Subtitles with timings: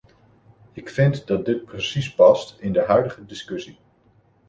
[0.73, 3.79] Ik vind dat dit precies past in de huidige discussie.